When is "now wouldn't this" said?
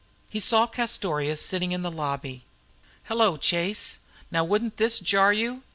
4.31-4.97